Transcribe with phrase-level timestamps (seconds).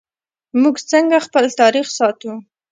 [0.61, 2.31] موږ څنګه خپل تاریخ ساتو؟